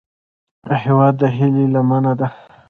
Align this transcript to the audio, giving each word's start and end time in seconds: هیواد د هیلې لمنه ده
هیواد 0.83 1.13
د 1.21 1.23
هیلې 1.37 1.65
لمنه 1.73 2.13
ده 2.19 2.27